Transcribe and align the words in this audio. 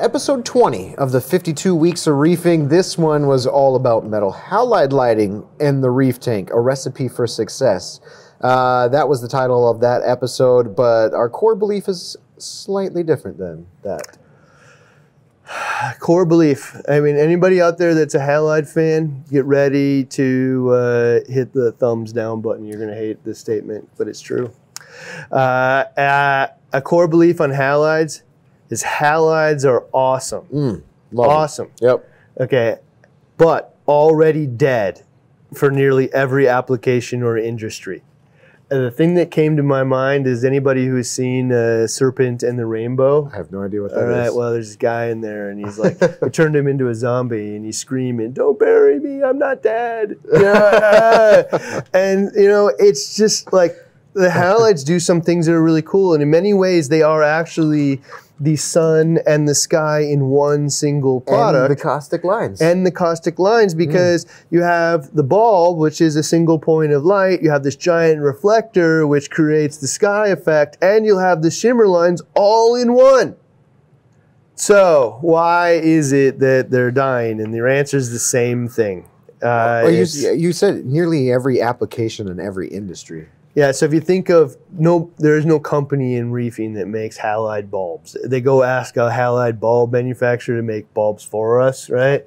episode 0.00 0.46
20 0.46 0.94
of 0.96 1.12
the 1.12 1.20
52 1.20 1.74
weeks 1.74 2.06
of 2.06 2.16
reefing. 2.16 2.68
This 2.68 2.96
one 2.96 3.26
was 3.26 3.46
all 3.46 3.76
about 3.76 4.06
metal 4.06 4.32
halide 4.32 4.92
lighting 4.92 5.46
in 5.60 5.82
the 5.82 5.90
reef 5.90 6.18
tank, 6.18 6.50
a 6.50 6.58
recipe 6.58 7.06
for 7.06 7.26
success. 7.26 8.00
Uh, 8.40 8.88
that 8.88 9.08
was 9.08 9.20
the 9.20 9.28
title 9.28 9.70
of 9.70 9.80
that 9.80 10.00
episode, 10.02 10.74
but 10.74 11.12
our 11.12 11.28
core 11.28 11.54
belief 11.54 11.86
is 11.86 12.16
slightly 12.38 13.02
different 13.02 13.36
than 13.36 13.66
that. 13.82 14.16
Core 16.00 16.24
belief. 16.24 16.74
I 16.88 17.00
mean, 17.00 17.16
anybody 17.16 17.60
out 17.60 17.76
there 17.76 17.94
that's 17.94 18.14
a 18.14 18.20
halide 18.20 18.72
fan, 18.72 19.24
get 19.30 19.44
ready 19.44 20.04
to 20.04 20.70
uh, 20.70 21.20
hit 21.30 21.52
the 21.52 21.72
thumbs 21.72 22.12
down 22.12 22.40
button. 22.40 22.64
You're 22.64 22.78
going 22.78 22.90
to 22.90 22.96
hate 22.96 23.22
this 23.24 23.38
statement, 23.38 23.90
but 23.98 24.08
it's 24.08 24.20
true. 24.20 24.50
Uh, 25.30 25.84
uh, 25.96 26.46
a 26.72 26.80
core 26.80 27.08
belief 27.08 27.40
on 27.40 27.50
halides 27.50 28.22
is 28.70 28.82
halides 28.82 29.64
are 29.64 29.84
awesome. 29.92 30.46
Mm, 30.46 30.82
awesome. 31.16 31.70
Yep. 31.80 32.08
Okay, 32.40 32.78
but 33.36 33.76
already 33.86 34.46
dead 34.46 35.02
for 35.54 35.70
nearly 35.70 36.12
every 36.14 36.48
application 36.48 37.22
or 37.22 37.36
industry. 37.36 38.02
And 38.70 38.84
the 38.84 38.90
thing 38.92 39.14
that 39.14 39.32
came 39.32 39.56
to 39.56 39.64
my 39.64 39.82
mind 39.82 40.28
is 40.28 40.44
anybody 40.44 40.86
who's 40.86 41.10
seen 41.10 41.50
uh, 41.50 41.88
Serpent 41.88 42.44
and 42.44 42.56
the 42.56 42.66
Rainbow. 42.66 43.28
I 43.32 43.36
have 43.36 43.50
no 43.50 43.64
idea 43.64 43.82
what 43.82 43.90
that 43.90 44.04
All 44.04 44.10
is. 44.10 44.16
right, 44.16 44.32
well, 44.32 44.52
there's 44.52 44.68
this 44.68 44.76
guy 44.76 45.06
in 45.06 45.22
there, 45.22 45.50
and 45.50 45.58
he's 45.58 45.76
like, 45.76 45.98
they 46.20 46.28
turned 46.28 46.54
him 46.54 46.68
into 46.68 46.88
a 46.88 46.94
zombie, 46.94 47.56
and 47.56 47.64
he's 47.64 47.78
screaming, 47.78 48.32
"Don't 48.32 48.60
bury 48.60 49.00
me, 49.00 49.24
I'm 49.24 49.40
not 49.40 49.64
dead." 49.64 50.20
Yeah. 50.32 51.80
and 51.92 52.30
you 52.36 52.46
know, 52.46 52.72
it's 52.78 53.16
just 53.16 53.52
like 53.52 53.74
the 54.14 54.28
halides 54.28 54.84
do 54.84 54.98
some 55.00 55.20
things 55.20 55.46
that 55.46 55.52
are 55.52 55.62
really 55.62 55.82
cool, 55.82 56.14
and 56.14 56.22
in 56.22 56.30
many 56.30 56.52
ways, 56.52 56.88
they 56.88 57.02
are 57.02 57.22
actually 57.22 58.00
the 58.42 58.56
sun 58.56 59.18
and 59.26 59.46
the 59.46 59.54
sky 59.54 60.00
in 60.00 60.26
one 60.30 60.70
single 60.70 61.20
product 61.20 61.70
And 61.70 61.78
the 61.78 61.82
caustic 61.82 62.24
lines. 62.24 62.60
and 62.62 62.86
the 62.86 62.90
caustic 62.90 63.38
lines 63.38 63.74
because 63.74 64.24
you 64.50 64.62
have 64.62 65.14
the 65.14 65.22
bulb, 65.22 65.76
which 65.76 66.00
is 66.00 66.16
a 66.16 66.22
single 66.22 66.58
point 66.58 66.90
of 66.92 67.04
light. 67.04 67.42
You 67.42 67.50
have 67.50 67.64
this 67.64 67.76
giant 67.76 68.22
reflector, 68.22 69.06
which 69.06 69.30
creates 69.30 69.76
the 69.76 69.86
sky 69.86 70.28
effect, 70.28 70.78
and 70.80 71.04
you'll 71.04 71.18
have 71.18 71.42
the 71.42 71.50
shimmer 71.50 71.86
lines 71.86 72.22
all 72.34 72.74
in 72.74 72.94
one. 72.94 73.36
So, 74.54 75.18
why 75.20 75.72
is 75.72 76.12
it 76.12 76.38
that 76.40 76.70
they're 76.70 76.90
dying? 76.90 77.40
And 77.40 77.54
your 77.54 77.68
answer 77.68 77.96
is 77.96 78.10
the 78.10 78.18
same 78.18 78.68
thing. 78.68 79.04
Uh, 79.42 79.84
Well, 79.84 79.90
you, 79.90 80.06
you 80.32 80.52
said 80.52 80.84
nearly 80.84 81.30
every 81.32 81.60
application 81.62 82.28
in 82.28 82.40
every 82.40 82.68
industry. 82.68 83.28
Yeah, 83.60 83.72
so 83.72 83.84
if 83.84 83.92
you 83.92 84.00
think 84.00 84.30
of 84.30 84.56
no, 84.72 85.10
there 85.18 85.36
is 85.36 85.44
no 85.44 85.60
company 85.60 86.16
in 86.16 86.30
reefing 86.30 86.72
that 86.74 86.86
makes 86.88 87.18
halide 87.18 87.68
bulbs. 87.68 88.16
They 88.24 88.40
go 88.40 88.62
ask 88.62 88.96
a 88.96 89.10
halide 89.10 89.60
bulb 89.60 89.92
manufacturer 89.92 90.56
to 90.56 90.62
make 90.62 90.94
bulbs 90.94 91.24
for 91.24 91.60
us, 91.60 91.90
right? 91.90 92.24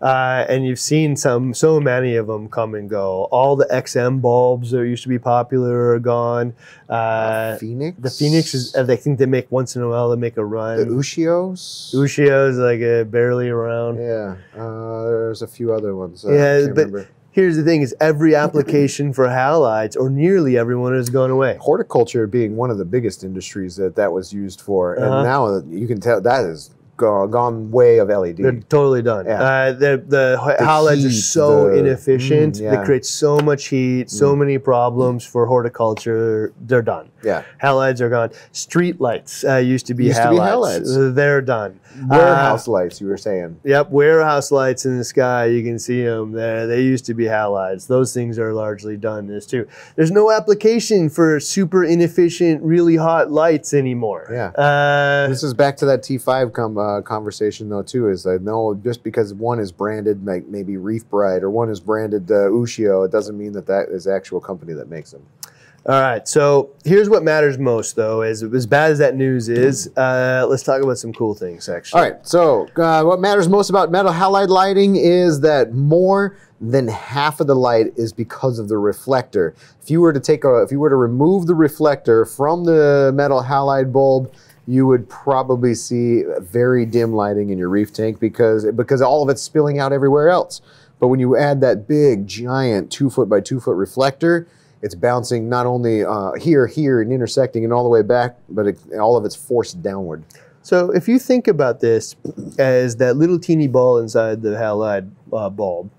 Uh, 0.00 0.46
and 0.48 0.64
you've 0.64 0.78
seen 0.78 1.16
some, 1.16 1.52
so 1.52 1.80
many 1.80 2.16
of 2.16 2.28
them 2.28 2.48
come 2.48 2.74
and 2.74 2.88
go. 2.88 3.24
All 3.24 3.56
the 3.56 3.66
XM 3.66 4.22
bulbs 4.22 4.70
that 4.70 4.86
used 4.86 5.02
to 5.02 5.10
be 5.10 5.18
popular 5.18 5.90
are 5.92 5.98
gone. 5.98 6.54
Uh, 6.88 7.58
Phoenix? 7.58 7.98
the 8.00 8.08
Phoenix 8.08 8.54
is, 8.54 8.74
I 8.74 8.96
think 8.96 9.18
they 9.18 9.26
make 9.26 9.52
once 9.52 9.76
in 9.76 9.82
a 9.82 9.88
while. 9.90 10.08
They 10.08 10.16
make 10.16 10.38
a 10.38 10.44
run. 10.44 10.78
The. 10.78 10.86
Ushios? 10.86 11.94
Ushio's 11.94 12.56
like 12.56 12.80
uh, 12.80 13.04
barely 13.04 13.50
around. 13.50 13.98
Yeah, 13.98 14.36
uh, 14.58 15.02
there's 15.04 15.42
a 15.42 15.46
few 15.46 15.74
other 15.74 15.94
ones. 15.94 16.24
Uh, 16.24 16.32
Yeah, 16.32 16.60
can't 16.60 16.74
but 16.74 16.86
remember. 16.86 17.08
Here's 17.32 17.56
the 17.56 17.62
thing: 17.62 17.82
is 17.82 17.94
every 18.00 18.34
application 18.34 19.12
for 19.12 19.26
halides, 19.26 19.96
or 19.98 20.10
nearly 20.10 20.56
everyone, 20.58 20.92
has 20.94 21.10
gone 21.10 21.30
away. 21.30 21.56
horticulture 21.60 22.26
being 22.26 22.56
one 22.56 22.70
of 22.70 22.78
the 22.78 22.84
biggest 22.84 23.24
industries 23.24 23.76
that 23.76 23.94
that 23.96 24.12
was 24.12 24.32
used 24.32 24.60
for, 24.60 24.96
Uh-huh. 24.98 25.16
and 25.18 25.24
now 25.24 25.62
you 25.70 25.86
can 25.86 26.00
tell 26.00 26.20
that 26.20 26.44
is 26.44 26.70
gone, 27.00 27.30
gone 27.30 27.70
way 27.70 27.98
of 28.02 28.08
LED. 28.08 28.36
They're 28.44 28.60
totally 28.76 29.02
done. 29.12 29.24
Yeah. 29.26 29.42
Uh, 29.42 29.72
the 29.84 29.92
the, 30.14 30.24
halides 30.60 31.04
are 31.06 31.10
so 31.36 31.46
the- 31.70 31.78
inefficient. 31.80 32.52
Mm, 32.56 32.60
yeah. 32.62 32.70
They 32.76 32.84
create 32.84 33.06
so 33.06 33.32
much 33.50 33.62
heat, 33.74 34.10
so 34.10 34.26
Mm. 34.34 34.38
many 34.42 34.58
problems 34.58 35.24
for 35.32 35.42
horticulture. 35.46 36.52
They're 36.68 36.82
done. 36.94 37.06
yeah, 37.22 37.42
Halides 37.62 38.00
are 38.00 38.08
gone. 38.08 38.30
Street 38.52 38.96
lights 39.00 39.44
uh, 39.44 39.56
used 39.56 39.86
to 39.90 39.94
be 39.94 40.04
Used 40.06 40.16
to 40.22 40.28
halides. 40.28 40.80
be 40.84 40.90
halides. 40.90 41.14
They're 41.14 41.42
done. 41.42 41.72
warehouse 42.08 42.66
lights. 42.68 43.00
You 43.00 43.08
were 43.08 43.18
saying. 43.18 43.50
Yep, 43.64 43.90
warehouse 43.90 44.50
lights 44.50 44.86
in 44.86 44.96
the 44.96 45.04
sky. 45.04 45.44
You 45.46 45.62
can 45.62 45.78
see 45.78 46.02
them 46.04 46.32
there. 46.32 46.66
They 46.66 46.80
used 46.82 47.04
to 47.06 47.14
be 47.14 47.24
halides. 47.24 47.86
Those 47.88 48.14
things 48.14 48.38
are 48.38 48.52
largely 48.54 48.96
done. 48.96 49.26
This 49.26 49.44
too. 49.46 49.66
There's 49.96 50.10
no 50.10 50.30
application 50.30 51.10
for 51.10 51.40
super 51.40 51.84
inefficient, 51.84 52.62
really 52.62 52.96
hot 52.96 53.30
lights 53.30 53.74
anymore. 53.74 54.22
Yeah. 54.32 54.48
Uh, 54.66 55.28
This 55.28 55.42
is 55.42 55.52
back 55.52 55.76
to 55.78 55.86
that 55.86 56.00
T5 56.02 56.52
com- 56.52 56.78
uh, 56.98 57.02
conversation 57.02 57.68
though 57.68 57.82
too. 57.82 58.08
Is 58.08 58.22
that 58.24 58.42
no, 58.42 58.74
just 58.74 59.02
because 59.02 59.34
one 59.34 59.58
is 59.58 59.72
branded 59.72 60.24
like 60.24 60.46
maybe 60.46 60.76
Reef 60.76 61.08
Brite 61.08 61.42
or 61.42 61.50
one 61.50 61.70
is 61.70 61.80
branded 61.80 62.30
uh, 62.30 62.48
Ushio, 62.48 63.04
it 63.04 63.12
doesn't 63.12 63.36
mean 63.36 63.52
that 63.52 63.66
that 63.66 63.88
is 63.88 64.04
the 64.04 64.14
actual 64.14 64.40
company 64.40 64.72
that 64.74 64.88
makes 64.88 65.10
them. 65.10 65.24
All 65.86 65.98
right. 65.98 66.28
So 66.28 66.70
here's 66.84 67.08
what 67.08 67.22
matters 67.22 67.58
most, 67.58 67.96
though. 67.96 68.20
As 68.20 68.42
as 68.42 68.66
bad 68.66 68.90
as 68.90 68.98
that 68.98 69.16
news 69.16 69.48
is, 69.48 69.90
uh, 69.96 70.46
let's 70.48 70.62
talk 70.62 70.82
about 70.82 70.98
some 70.98 71.12
cool 71.12 71.34
things. 71.34 71.68
Actually. 71.68 71.98
All 71.98 72.10
right. 72.10 72.26
So, 72.26 72.68
uh, 72.76 73.02
what 73.02 73.18
matters 73.18 73.48
most 73.48 73.70
about 73.70 73.90
metal 73.90 74.12
halide 74.12 74.48
lighting 74.48 74.96
is 74.96 75.40
that 75.40 75.72
more 75.72 76.36
than 76.60 76.88
half 76.88 77.40
of 77.40 77.46
the 77.46 77.56
light 77.56 77.86
is 77.96 78.12
because 78.12 78.58
of 78.58 78.68
the 78.68 78.76
reflector. 78.76 79.54
If 79.82 79.90
you 79.90 80.02
were 80.02 80.12
to 80.12 80.20
take 80.20 80.44
a, 80.44 80.62
if 80.62 80.70
you 80.70 80.78
were 80.78 80.90
to 80.90 80.96
remove 80.96 81.46
the 81.46 81.54
reflector 81.54 82.26
from 82.26 82.64
the 82.64 83.10
metal 83.14 83.42
halide 83.42 83.90
bulb, 83.90 84.34
you 84.70 84.86
would 84.86 85.08
probably 85.08 85.74
see 85.74 86.22
very 86.38 86.86
dim 86.86 87.12
lighting 87.12 87.50
in 87.50 87.58
your 87.58 87.68
reef 87.68 87.92
tank 87.92 88.20
because 88.20 88.64
because 88.76 89.02
all 89.02 89.20
of 89.20 89.28
it's 89.28 89.42
spilling 89.42 89.80
out 89.80 89.92
everywhere 89.92 90.28
else. 90.28 90.60
But 91.00 91.08
when 91.08 91.18
you 91.18 91.36
add 91.36 91.60
that 91.62 91.88
big, 91.88 92.28
giant 92.28 92.92
two 92.92 93.10
foot 93.10 93.28
by 93.28 93.40
two 93.40 93.58
foot 93.58 93.74
reflector, 93.74 94.46
it's 94.80 94.94
bouncing 94.94 95.48
not 95.48 95.66
only 95.66 96.04
uh, 96.04 96.34
here, 96.34 96.68
here, 96.68 97.00
and 97.00 97.12
intersecting 97.12 97.64
and 97.64 97.72
all 97.72 97.82
the 97.82 97.88
way 97.88 98.02
back, 98.02 98.38
but 98.48 98.68
it, 98.68 98.78
all 98.94 99.16
of 99.16 99.24
it's 99.24 99.34
forced 99.34 99.82
downward. 99.82 100.22
So 100.62 100.90
if 100.90 101.08
you 101.08 101.18
think 101.18 101.48
about 101.48 101.80
this 101.80 102.14
as 102.58 102.96
that 102.96 103.16
little 103.16 103.40
teeny 103.40 103.66
ball 103.66 103.98
inside 103.98 104.42
the 104.42 104.50
halide 104.50 105.10
uh, 105.32 105.50
bulb, 105.50 105.90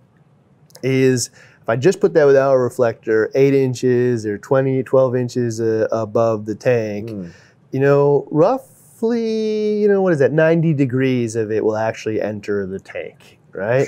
is 0.81 1.29
if 1.61 1.67
I 1.67 1.75
just 1.75 1.99
put 1.99 2.13
that 2.13 2.25
without 2.25 2.53
a 2.53 2.57
reflector, 2.59 3.31
eight 3.35 3.53
inches 3.53 4.25
or 4.25 4.37
20, 4.37 4.81
12 4.83 5.15
inches 5.15 5.59
uh, 5.59 5.87
above 5.91 6.45
the 6.45 6.55
tank, 6.55 7.09
Mm. 7.09 7.31
You 7.71 7.79
know, 7.79 8.27
roughly, 8.31 9.81
you 9.81 9.87
know, 9.87 10.01
what 10.01 10.13
is 10.13 10.19
that, 10.19 10.31
90 10.31 10.73
degrees 10.73 11.35
of 11.35 11.51
it 11.51 11.63
will 11.63 11.77
actually 11.77 12.21
enter 12.21 12.65
the 12.65 12.79
tank, 12.79 13.39
right? 13.53 13.87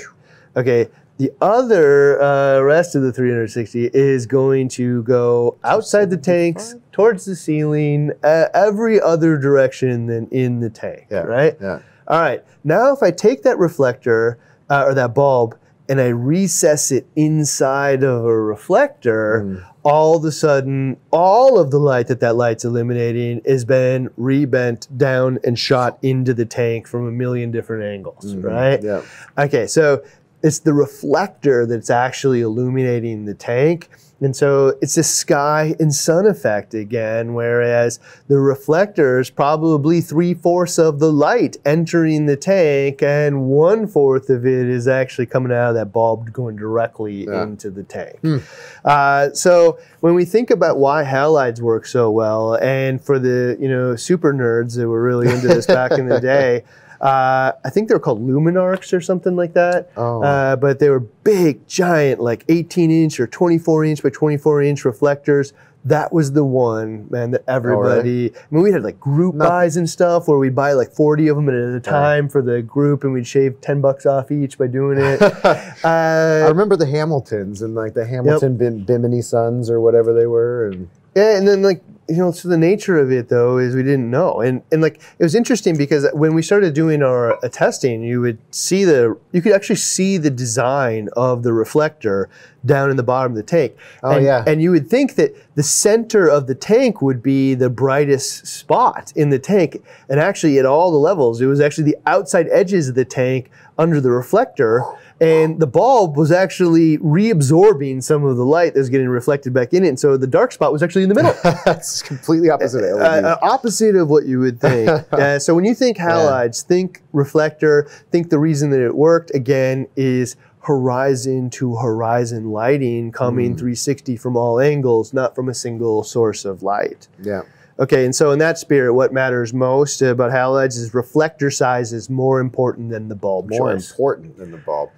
Okay, 0.56 0.88
the 1.18 1.30
other 1.40 2.20
uh, 2.22 2.60
rest 2.60 2.94
of 2.94 3.02
the 3.02 3.12
360 3.12 3.90
is 3.94 4.26
going 4.26 4.68
to 4.70 5.02
go 5.04 5.56
outside 5.64 6.10
the 6.10 6.16
tanks, 6.16 6.74
towards 6.92 7.24
the 7.24 7.36
ceiling, 7.36 8.10
uh, 8.22 8.46
every 8.54 9.00
other 9.00 9.36
direction 9.38 10.06
than 10.06 10.26
in 10.28 10.60
the 10.60 10.70
tank, 10.70 11.06
Yeah. 11.10 11.20
right? 11.22 11.56
Yeah. 11.60 11.80
All 12.08 12.20
right, 12.20 12.42
now 12.64 12.92
if 12.92 13.02
I 13.02 13.10
take 13.10 13.42
that 13.44 13.58
reflector 13.58 14.38
uh, 14.68 14.84
or 14.86 14.94
that 14.94 15.14
bulb 15.14 15.56
and 15.88 16.00
I 16.00 16.08
recess 16.08 16.90
it 16.90 17.06
inside 17.14 18.02
of 18.02 18.24
a 18.24 18.40
reflector, 18.40 19.42
Mm. 19.44 19.62
all 19.82 20.16
of 20.16 20.24
a 20.24 20.32
sudden, 20.32 20.96
all 21.10 21.58
of 21.58 21.70
the 21.70 21.78
light 21.78 22.06
that 22.06 22.20
that 22.20 22.36
light's 22.36 22.64
eliminating 22.64 23.40
is 23.44 23.64
been 23.64 24.08
rebent 24.16 24.88
down 24.96 25.38
and 25.44 25.58
shot 25.58 25.98
into 26.02 26.32
the 26.32 26.46
tank 26.46 26.86
from 26.86 27.06
a 27.06 27.12
million 27.12 27.50
different 27.50 27.82
angles, 27.84 28.34
Mhm. 28.34 28.44
right? 28.44 28.82
Yeah. 28.82 29.02
Okay, 29.38 29.66
so 29.66 30.00
it's 30.44 30.60
the 30.60 30.72
reflector 30.74 31.66
that's 31.66 31.90
actually 31.90 32.40
illuminating 32.42 33.24
the 33.24 33.34
tank. 33.34 33.88
And 34.20 34.34
so 34.34 34.78
it's 34.80 34.96
a 34.96 35.02
sky 35.02 35.74
and 35.80 35.92
sun 35.92 36.24
effect 36.24 36.72
again, 36.72 37.34
whereas 37.34 37.98
the 38.28 38.38
reflector 38.38 39.18
is 39.18 39.28
probably 39.28 40.00
three 40.00 40.32
fourths 40.34 40.78
of 40.78 40.98
the 41.00 41.12
light 41.12 41.56
entering 41.66 42.24
the 42.26 42.36
tank, 42.36 43.02
and 43.02 43.46
one 43.46 43.86
fourth 43.86 44.30
of 44.30 44.46
it 44.46 44.68
is 44.68 44.86
actually 44.86 45.26
coming 45.26 45.52
out 45.52 45.70
of 45.70 45.74
that 45.74 45.92
bulb 45.92 46.32
going 46.32 46.56
directly 46.56 47.24
Yeah. 47.26 47.42
into 47.42 47.70
the 47.70 47.82
tank. 47.82 48.18
Hmm. 48.22 48.36
Uh, 48.84 49.30
so 49.32 49.78
when 50.00 50.14
we 50.14 50.24
think 50.24 50.50
about 50.50 50.78
why 50.78 51.04
halides 51.04 51.60
work 51.60 51.84
so 51.84 52.10
well, 52.10 52.54
and 52.62 53.02
for 53.04 53.18
the 53.18 53.56
you 53.60 53.68
know 53.68 53.96
super 53.96 54.32
nerds 54.32 54.76
that 54.76 54.88
were 54.88 55.02
really 55.02 55.28
into 55.28 55.48
this 55.48 55.66
back 55.66 55.92
in 55.92 56.06
the 56.08 56.20
day, 56.34 56.62
uh, 57.04 57.52
I 57.62 57.68
think 57.70 57.88
they 57.88 57.94
were 57.94 58.00
called 58.00 58.26
Lumenarcs 58.26 58.94
or 58.94 59.00
something 59.02 59.36
like 59.36 59.52
that. 59.52 59.90
Oh. 59.96 60.22
Uh, 60.22 60.56
but 60.56 60.78
they 60.78 60.88
were 60.88 61.00
big, 61.00 61.68
giant, 61.68 62.18
like 62.20 62.44
18 62.48 62.90
inch 62.90 63.20
or 63.20 63.26
24 63.26 63.84
inch 63.84 64.02
by 64.02 64.08
24 64.08 64.62
inch 64.62 64.84
reflectors. 64.86 65.52
That 65.86 66.14
was 66.14 66.32
the 66.32 66.46
one, 66.46 67.06
man, 67.10 67.32
that 67.32 67.44
everybody. 67.46 68.30
I 68.34 68.38
mean, 68.50 68.62
we 68.62 68.72
had 68.72 68.82
like 68.82 68.98
group 68.98 69.34
No. 69.34 69.46
buys 69.46 69.76
and 69.76 69.88
stuff 69.88 70.26
where 70.26 70.38
we'd 70.38 70.54
buy 70.54 70.72
like 70.72 70.92
40 70.92 71.28
of 71.28 71.36
them 71.36 71.46
at 71.50 71.54
a 71.54 71.78
time 71.78 72.26
for 72.30 72.40
the 72.40 72.62
group 72.62 73.04
and 73.04 73.12
we'd 73.12 73.26
shave 73.26 73.60
10 73.60 73.82
bucks 73.82 74.06
off 74.06 74.30
each 74.32 74.56
by 74.56 74.66
doing 74.66 74.96
it. 74.98 75.20
I 75.84 76.44
uh, 76.44 76.48
remember 76.48 76.74
the 76.76 76.86
Hamiltons 76.86 77.60
and 77.60 77.74
like 77.74 77.92
the 77.92 78.06
Hamilton 78.06 78.56
Bim- 78.56 78.84
Bimini 78.84 79.20
Sons 79.20 79.68
or 79.68 79.78
whatever 79.78 80.14
they 80.14 80.24
were, 80.26 80.68
and 80.68 80.88
Yeah, 81.14 81.36
and 81.36 81.46
then 81.46 81.62
like 81.62 81.82
you 82.08 82.16
know, 82.16 82.32
so 82.32 82.48
the 82.48 82.58
nature 82.58 82.98
of 82.98 83.10
it 83.10 83.28
though 83.28 83.58
is 83.58 83.74
we 83.74 83.82
didn't 83.82 84.10
know, 84.10 84.40
and 84.40 84.62
and 84.70 84.82
like 84.82 85.00
it 85.18 85.22
was 85.22 85.34
interesting 85.34 85.76
because 85.76 86.06
when 86.12 86.34
we 86.34 86.42
started 86.42 86.74
doing 86.74 87.02
our 87.02 87.42
uh, 87.44 87.48
testing, 87.48 88.02
you 88.02 88.20
would 88.20 88.38
see 88.54 88.84
the 88.84 89.16
you 89.32 89.40
could 89.40 89.52
actually 89.52 89.76
see 89.76 90.18
the 90.18 90.30
design 90.30 91.08
of 91.16 91.42
the 91.42 91.52
reflector 91.52 92.28
down 92.66 92.90
in 92.90 92.96
the 92.96 93.02
bottom 93.02 93.32
of 93.32 93.36
the 93.36 93.42
tank. 93.42 93.74
Oh, 94.02 94.12
and, 94.12 94.24
yeah. 94.24 94.44
and 94.46 94.60
you 94.60 94.70
would 94.70 94.88
think 94.88 95.14
that 95.14 95.34
the 95.54 95.62
center 95.62 96.28
of 96.28 96.46
the 96.46 96.54
tank 96.54 97.00
would 97.00 97.22
be 97.22 97.54
the 97.54 97.70
brightest 97.70 98.46
spot 98.46 99.12
in 99.16 99.30
the 99.30 99.38
tank, 99.38 99.82
and 100.08 100.20
actually 100.20 100.58
at 100.58 100.66
all 100.66 100.90
the 100.90 100.98
levels, 100.98 101.40
it 101.40 101.46
was 101.46 101.60
actually 101.60 101.84
the 101.84 101.98
outside 102.06 102.48
edges 102.50 102.88
of 102.88 102.96
the 102.96 103.04
tank 103.04 103.50
under 103.78 104.00
the 104.00 104.10
reflector. 104.10 104.82
And 105.24 105.60
the 105.60 105.66
bulb 105.66 106.16
was 106.16 106.30
actually 106.30 106.98
reabsorbing 106.98 108.02
some 108.02 108.24
of 108.24 108.36
the 108.36 108.44
light 108.44 108.74
that 108.74 108.80
was 108.80 108.88
getting 108.90 109.08
reflected 109.08 109.52
back 109.52 109.72
in 109.72 109.84
it. 109.84 109.88
And 109.88 109.98
so 110.00 110.16
the 110.16 110.26
dark 110.26 110.52
spot 110.52 110.72
was 110.72 110.82
actually 110.82 111.04
in 111.04 111.08
the 111.08 111.14
middle. 111.14 111.34
That's 111.64 112.02
completely 112.02 112.50
opposite 112.50 112.84
of 112.84 113.00
uh, 113.00 113.04
uh, 113.04 113.38
opposite 113.42 113.96
of 113.96 114.08
what 114.10 114.26
you 114.26 114.38
would 114.40 114.60
think. 114.60 114.88
uh, 115.12 115.38
so 115.38 115.54
when 115.54 115.64
you 115.64 115.74
think 115.74 115.96
halides, 115.96 116.62
think 116.62 117.02
reflector. 117.12 117.88
Think 118.10 118.30
the 118.30 118.38
reason 118.38 118.70
that 118.70 118.80
it 118.80 118.94
worked 118.94 119.34
again 119.34 119.88
is 119.96 120.36
horizon 120.60 121.50
to 121.50 121.76
horizon 121.76 122.50
lighting 122.50 123.12
coming 123.12 123.54
360 123.54 124.16
from 124.16 124.36
all 124.36 124.58
angles, 124.60 125.12
not 125.12 125.34
from 125.34 125.48
a 125.48 125.54
single 125.54 126.02
source 126.02 126.44
of 126.44 126.62
light. 126.62 127.08
yeah. 127.22 127.42
Okay, 127.76 128.04
and 128.04 128.14
so 128.14 128.30
in 128.30 128.38
that 128.38 128.56
spirit, 128.56 128.94
what 128.94 129.12
matters 129.12 129.52
most 129.52 130.00
about 130.00 130.30
halides 130.30 130.78
is 130.78 130.94
reflector 130.94 131.50
size 131.50 131.92
is 131.92 132.08
more 132.08 132.38
important 132.38 132.90
than 132.90 133.08
the 133.08 133.16
bulb 133.16 133.50
More 133.50 133.72
choice. 133.72 133.90
important 133.90 134.38
than 134.38 134.52
the 134.52 134.58
bulb. 134.58 134.90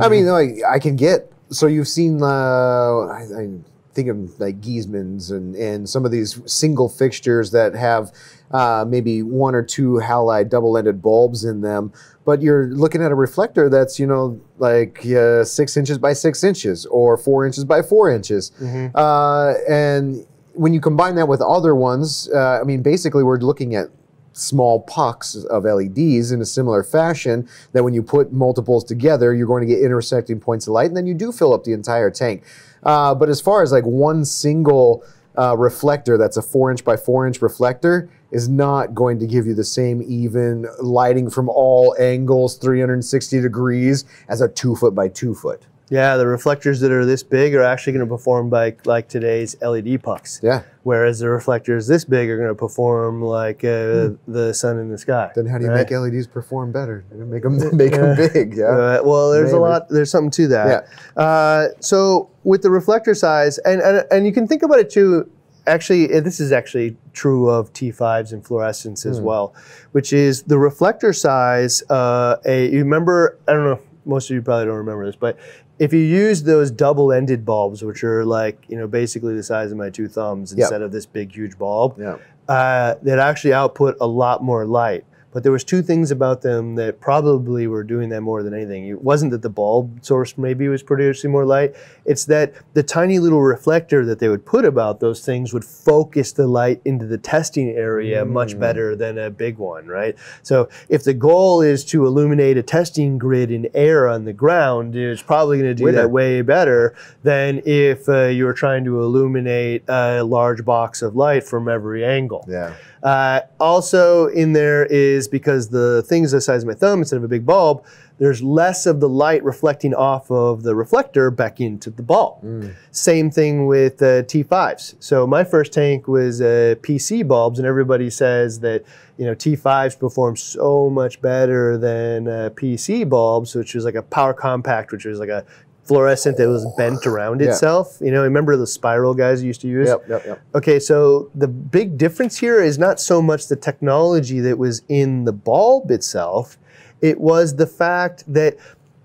I 0.00 0.08
mean, 0.08 0.26
like 0.26 0.58
I 0.68 0.78
can 0.78 0.96
get. 0.96 1.30
So 1.50 1.66
you've 1.66 1.88
seen. 1.88 2.22
Uh, 2.22 2.26
I, 2.26 3.26
I 3.36 3.48
think 3.94 4.08
of 4.08 4.40
like 4.40 4.60
Giesemanns 4.60 5.30
and 5.30 5.54
and 5.54 5.88
some 5.88 6.04
of 6.04 6.10
these 6.10 6.40
single 6.50 6.88
fixtures 6.88 7.50
that 7.50 7.74
have 7.74 8.10
uh, 8.50 8.84
maybe 8.88 9.22
one 9.22 9.54
or 9.54 9.62
two 9.62 10.00
halide 10.02 10.48
double-ended 10.48 11.02
bulbs 11.02 11.44
in 11.44 11.60
them. 11.60 11.92
But 12.24 12.40
you're 12.40 12.68
looking 12.68 13.02
at 13.02 13.10
a 13.10 13.14
reflector 13.14 13.68
that's 13.68 13.98
you 13.98 14.06
know 14.06 14.40
like 14.58 15.04
uh, 15.06 15.44
six 15.44 15.76
inches 15.76 15.98
by 15.98 16.12
six 16.12 16.44
inches 16.44 16.86
or 16.86 17.16
four 17.16 17.44
inches 17.44 17.64
by 17.64 17.82
four 17.82 18.10
inches, 18.10 18.52
uh, 18.94 19.54
and 19.68 20.26
when 20.54 20.74
you 20.74 20.80
combine 20.80 21.14
that 21.16 21.28
with 21.28 21.40
other 21.40 21.74
ones, 21.74 22.28
uh, 22.34 22.60
I 22.60 22.64
mean, 22.64 22.82
basically 22.82 23.22
we're 23.22 23.38
looking 23.38 23.74
at 23.74 23.88
small 24.32 24.80
pucks 24.80 25.34
of 25.34 25.64
LEDs 25.64 26.32
in 26.32 26.40
a 26.40 26.44
similar 26.44 26.82
fashion 26.82 27.48
that 27.72 27.84
when 27.84 27.94
you 27.94 28.02
put 28.02 28.32
multiples 28.32 28.84
together, 28.84 29.34
you're 29.34 29.46
going 29.46 29.66
to 29.66 29.72
get 29.72 29.82
intersecting 29.82 30.40
points 30.40 30.66
of 30.66 30.72
light, 30.72 30.86
and 30.86 30.96
then 30.96 31.06
you 31.06 31.14
do 31.14 31.32
fill 31.32 31.52
up 31.52 31.64
the 31.64 31.72
entire 31.72 32.10
tank. 32.10 32.42
Uh, 32.82 33.14
but 33.14 33.28
as 33.28 33.40
far 33.40 33.62
as 33.62 33.72
like 33.72 33.84
one 33.84 34.24
single 34.24 35.04
uh, 35.38 35.56
reflector 35.56 36.18
that's 36.18 36.36
a 36.36 36.42
four 36.42 36.70
inch 36.70 36.84
by 36.84 36.96
four 36.96 37.26
inch 37.26 37.40
reflector 37.40 38.10
is 38.32 38.48
not 38.48 38.94
going 38.94 39.18
to 39.18 39.26
give 39.26 39.46
you 39.46 39.54
the 39.54 39.64
same 39.64 40.02
even 40.06 40.66
lighting 40.80 41.30
from 41.30 41.48
all 41.48 41.94
angles, 41.98 42.56
360 42.56 43.40
degrees, 43.40 44.04
as 44.28 44.40
a 44.40 44.48
two 44.48 44.74
foot 44.74 44.94
by 44.94 45.08
two 45.08 45.34
foot. 45.34 45.66
Yeah, 45.92 46.16
the 46.16 46.26
reflectors 46.26 46.80
that 46.80 46.90
are 46.90 47.04
this 47.04 47.22
big 47.22 47.54
are 47.54 47.62
actually 47.62 47.92
going 47.92 48.06
to 48.06 48.10
perform 48.10 48.48
like 48.48 48.86
like 48.86 49.08
today's 49.08 49.60
LED 49.60 50.02
pucks. 50.02 50.40
Yeah. 50.42 50.62
Whereas 50.84 51.18
the 51.18 51.28
reflectors 51.28 51.86
this 51.86 52.06
big 52.06 52.30
are 52.30 52.38
going 52.38 52.48
to 52.48 52.54
perform 52.54 53.20
like 53.20 53.62
uh, 53.62 54.16
the 54.26 54.54
sun 54.54 54.78
in 54.78 54.88
the 54.88 54.96
sky. 54.96 55.30
Then 55.34 55.44
how 55.44 55.58
do 55.58 55.64
you 55.64 55.70
right? 55.70 55.86
make 55.90 55.90
LEDs 55.90 56.26
perform 56.26 56.72
better? 56.72 57.04
Make 57.12 57.42
them 57.42 57.58
make 57.76 57.92
them 57.92 58.16
big. 58.16 58.56
Yeah. 58.56 58.64
Uh, 58.64 59.02
well, 59.04 59.30
there's 59.32 59.52
Maybe. 59.52 59.58
a 59.58 59.60
lot. 59.60 59.88
There's 59.90 60.10
something 60.10 60.30
to 60.30 60.48
that. 60.48 60.88
Uh, 61.14 61.68
so 61.80 62.30
with 62.42 62.62
the 62.62 62.70
reflector 62.70 63.14
size, 63.14 63.58
and, 63.58 63.82
and 63.82 64.06
and 64.10 64.24
you 64.24 64.32
can 64.32 64.48
think 64.48 64.62
about 64.62 64.78
it 64.78 64.88
too. 64.88 65.30
Actually, 65.66 66.12
uh, 66.14 66.20
this 66.20 66.40
is 66.40 66.52
actually 66.52 66.96
true 67.12 67.50
of 67.50 67.70
T5s 67.74 68.32
and 68.32 68.42
fluorescence 68.44 69.04
as 69.04 69.20
well, 69.20 69.54
which 69.92 70.14
is 70.14 70.44
the 70.44 70.56
reflector 70.58 71.12
size. 71.12 71.82
Uh, 71.90 72.36
a 72.46 72.70
you 72.70 72.78
remember? 72.78 73.38
I 73.46 73.52
don't 73.52 73.64
know. 73.64 73.80
Most 74.04 74.30
of 74.30 74.34
you 74.34 74.42
probably 74.42 74.64
don't 74.64 74.78
remember 74.78 75.06
this, 75.06 75.14
but 75.14 75.38
if 75.82 75.92
you 75.92 75.98
use 75.98 76.44
those 76.44 76.70
double-ended 76.70 77.44
bulbs, 77.44 77.82
which 77.82 78.04
are 78.04 78.24
like 78.24 78.56
you 78.68 78.76
know 78.78 78.86
basically 78.86 79.34
the 79.34 79.42
size 79.42 79.72
of 79.72 79.78
my 79.78 79.90
two 79.90 80.06
thumbs 80.06 80.52
Yep. 80.52 80.58
instead 80.60 80.82
of 80.82 80.92
this 80.92 81.06
big 81.06 81.32
huge 81.34 81.58
bulb, 81.58 81.96
Yeah. 81.98 82.18
uh, 82.48 82.94
that 83.02 83.18
actually 83.18 83.52
output 83.52 83.96
a 84.00 84.06
lot 84.06 84.44
more 84.44 84.64
light. 84.64 85.04
But 85.32 85.42
there 85.42 85.52
was 85.52 85.64
two 85.64 85.82
things 85.82 86.10
about 86.10 86.42
them 86.42 86.74
that 86.76 87.00
probably 87.00 87.66
were 87.66 87.84
doing 87.84 88.10
that 88.10 88.20
more 88.20 88.42
than 88.42 88.54
anything. 88.54 88.86
It 88.86 89.02
wasn't 89.02 89.32
that 89.32 89.42
the 89.42 89.50
bulb 89.50 90.04
source 90.04 90.36
maybe 90.36 90.68
was 90.68 90.82
producing 90.82 91.30
more 91.30 91.46
light. 91.46 91.74
It's 92.04 92.26
that 92.26 92.54
the 92.74 92.82
tiny 92.82 93.18
little 93.18 93.42
reflector 93.42 94.04
that 94.04 94.18
they 94.18 94.28
would 94.28 94.44
put 94.44 94.64
about 94.64 95.00
those 95.00 95.24
things 95.24 95.52
would 95.52 95.64
focus 95.64 96.32
the 96.32 96.46
light 96.46 96.80
into 96.84 97.06
the 97.06 97.18
testing 97.18 97.70
area 97.70 98.24
much 98.24 98.58
better 98.58 98.94
than 98.94 99.18
a 99.18 99.30
big 99.30 99.58
one, 99.58 99.86
right? 99.86 100.16
So 100.42 100.68
if 100.88 101.04
the 101.04 101.14
goal 101.14 101.62
is 101.62 101.84
to 101.86 102.06
illuminate 102.06 102.56
a 102.56 102.62
testing 102.62 103.18
grid 103.18 103.50
in 103.50 103.68
air 103.74 104.08
on 104.08 104.24
the 104.24 104.32
ground, 104.32 104.94
it's 104.96 105.22
probably 105.22 105.58
going 105.58 105.70
to 105.70 105.74
do 105.74 105.84
Winner. 105.84 106.02
that 106.02 106.08
way 106.10 106.42
better 106.42 106.94
than 107.22 107.62
if 107.64 108.08
uh, 108.08 108.26
you 108.26 108.44
were 108.44 108.52
trying 108.52 108.84
to 108.84 109.00
illuminate 109.02 109.84
a 109.88 110.22
large 110.22 110.64
box 110.64 111.02
of 111.02 111.16
light 111.16 111.44
from 111.44 111.68
every 111.68 112.04
angle. 112.04 112.44
Yeah. 112.48 112.74
Uh, 113.02 113.40
also 113.58 114.28
in 114.28 114.52
there 114.52 114.86
is 114.86 115.21
because 115.28 115.68
the 115.68 116.02
thing's 116.06 116.32
the 116.32 116.40
size 116.40 116.62
of 116.62 116.68
my 116.68 116.74
thumb 116.74 117.00
instead 117.00 117.16
of 117.16 117.24
a 117.24 117.28
big 117.28 117.44
bulb, 117.46 117.84
there's 118.18 118.42
less 118.42 118.86
of 118.86 119.00
the 119.00 119.08
light 119.08 119.42
reflecting 119.42 119.94
off 119.94 120.30
of 120.30 120.62
the 120.62 120.74
reflector 120.74 121.30
back 121.30 121.60
into 121.60 121.90
the 121.90 122.02
bulb. 122.02 122.42
Same 122.90 123.30
thing 123.30 123.66
with 123.66 124.00
uh, 124.02 124.22
T5s. 124.22 124.96
So 125.00 125.26
my 125.26 125.44
first 125.44 125.72
tank 125.72 126.06
was 126.06 126.40
uh, 126.40 126.76
PC 126.82 127.26
bulbs, 127.26 127.58
and 127.58 127.66
everybody 127.66 128.10
says 128.10 128.60
that 128.60 128.84
you 129.16 129.24
know 129.24 129.34
T5s 129.34 129.98
perform 129.98 130.36
so 130.36 130.88
much 130.90 131.20
better 131.20 131.76
than 131.76 132.28
uh, 132.28 132.50
PC 132.54 133.08
bulbs, 133.08 133.54
which 133.54 133.74
was 133.74 133.84
like 133.84 133.94
a 133.96 134.02
power 134.02 134.34
compact, 134.34 134.92
which 134.92 135.04
was 135.04 135.18
like 135.18 135.28
a 135.28 135.44
fluorescent 135.84 136.36
that 136.36 136.48
was 136.48 136.66
bent 136.76 137.06
around 137.06 137.40
Yeah. 137.40 137.48
itself. 137.48 137.98
You 138.00 138.10
know, 138.12 138.22
remember 138.22 138.56
the 138.56 138.66
spiral 138.66 139.14
guys 139.14 139.42
used 139.42 139.60
to 139.62 139.68
use? 139.68 139.88
Yep. 139.88 140.04
Yep. 140.08 140.26
Yep. 140.26 140.40
Okay, 140.54 140.78
so 140.78 141.28
the 141.34 141.48
big 141.48 141.98
difference 141.98 142.38
here 142.38 142.60
is 142.62 142.78
not 142.78 143.00
so 143.00 143.20
much 143.20 143.48
the 143.48 143.56
technology 143.56 144.40
that 144.40 144.58
was 144.58 144.82
in 144.88 145.24
the 145.24 145.32
bulb 145.32 145.90
itself, 145.90 146.56
it 147.00 147.20
was 147.20 147.56
the 147.56 147.66
fact 147.66 148.22
that 148.32 148.56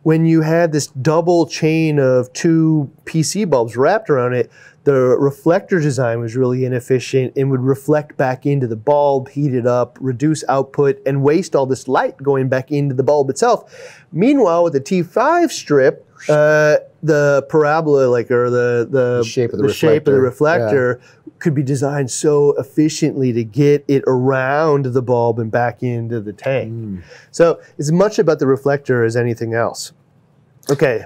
when 0.04 0.26
you 0.26 0.42
had 0.42 0.72
this 0.72 0.88
double 0.88 1.48
chain 1.48 2.00
of 2.00 2.32
two 2.32 2.90
PC 3.06 3.50
bulbs 3.50 3.76
wrapped 3.76 4.10
around 4.10 4.34
it, 4.34 4.50
the 4.86 4.94
reflector 5.20 5.82
design 5.82 6.22
was 6.22 6.38
really 6.38 6.64
inefficient 6.64 7.34
and 7.36 7.52
would 7.52 7.60
reflect 7.60 8.16
back 8.16 8.46
into 8.46 8.68
the 8.68 8.76
bulb, 8.78 9.28
heat 9.28 9.54
it 9.54 9.68
up, 9.68 9.98
reduce 10.00 10.46
output, 10.48 10.98
and 11.06 11.22
waste 11.24 11.58
all 11.58 11.66
this 11.66 11.90
light 11.90 12.16
going 12.24 12.48
back 12.48 12.72
into 12.72 12.96
the 12.96 13.04
bulb 13.04 13.30
itself. 13.30 14.00
Meanwhile, 14.14 14.64
with 14.64 14.72
the 14.74 14.80
T5 14.80 15.52
strip, 15.52 16.07
uh, 16.30 16.78
the 17.04 17.46
parabola, 17.50 18.08
like 18.08 18.32
or 18.32 18.50
the 18.50 18.88
the, 18.90 19.20
The 19.20 19.24
shape 19.24 19.54
of 19.54 19.60
the 19.60 19.74
shape 19.74 20.08
of 20.08 20.14
the 20.14 20.22
reflector, 20.22 21.00
reflector 21.00 21.02
could 21.40 21.54
be 21.54 21.64
designed 21.64 22.10
so 22.10 22.54
efficiently 22.58 23.32
to 23.34 23.44
get 23.44 23.86
it 23.88 24.04
around 24.08 24.86
the 24.86 25.02
bulb 25.02 25.40
and 25.40 25.52
back 25.52 25.84
into 25.84 26.20
the 26.20 26.34
tank. 26.34 26.74
Mm. 26.74 27.04
So 27.32 27.62
it's 27.78 27.92
much 27.92 28.20
about 28.20 28.40
the 28.40 28.48
reflector 28.48 29.04
as 29.04 29.16
anything 29.16 29.54
else. 29.54 29.94
Okay, 30.70 31.06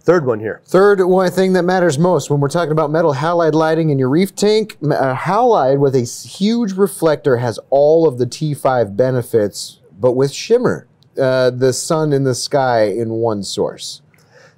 third 0.00 0.26
one 0.26 0.40
here. 0.40 0.60
Third 0.64 1.00
one 1.04 1.30
thing 1.30 1.54
that 1.54 1.64
matters 1.64 1.98
most 1.98 2.30
when 2.30 2.40
we're 2.40 2.48
talking 2.48 2.72
about 2.72 2.90
metal 2.90 3.14
halide 3.14 3.54
lighting 3.54 3.90
in 3.90 3.98
your 3.98 4.08
reef 4.08 4.34
tank, 4.34 4.76
a 4.82 5.14
halide 5.14 5.78
with 5.78 5.94
a 5.96 6.02
huge 6.02 6.72
reflector 6.72 7.38
has 7.38 7.58
all 7.70 8.06
of 8.06 8.18
the 8.18 8.26
T5 8.26 8.96
benefits, 8.96 9.80
but 9.98 10.12
with 10.12 10.32
shimmer, 10.32 10.86
uh, 11.20 11.50
the 11.50 11.72
sun 11.72 12.12
and 12.12 12.26
the 12.26 12.34
sky 12.34 12.84
in 12.84 13.10
one 13.10 13.42
source. 13.42 14.02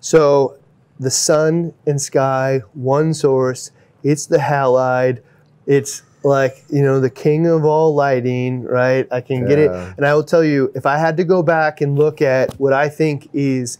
So 0.03 0.57
the 1.01 1.11
sun 1.11 1.73
and 1.87 2.03
sky, 2.03 2.61
one 2.75 3.15
source. 3.15 3.71
It's 4.03 4.27
the 4.27 4.39
halide. 4.39 5.23
It's 5.67 6.03
like 6.25 6.65
you 6.71 6.83
know 6.83 7.01
the 7.01 7.09
king 7.11 7.47
of 7.47 7.65
all 7.65 7.95
lighting, 7.95 8.65
right? 8.65 9.07
I 9.11 9.21
can 9.21 9.47
get 9.47 9.59
it, 9.59 9.71
and 9.97 10.05
I 10.05 10.13
will 10.15 10.25
tell 10.25 10.45
you 10.45 10.71
if 10.75 10.87
I 10.87 10.99
had 10.99 11.17
to 11.19 11.25
go 11.25 11.43
back 11.43 11.81
and 11.81 11.97
look 11.97 12.21
at 12.21 12.53
what 12.61 12.73
I 12.73 12.89
think 12.89 13.29
is 13.33 13.79